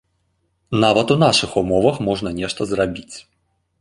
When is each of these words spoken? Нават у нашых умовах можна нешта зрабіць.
Нават 0.83 1.11
у 1.15 1.17
нашых 1.25 1.51
умовах 1.61 1.99
можна 2.07 2.29
нешта 2.39 2.61
зрабіць. 2.71 3.15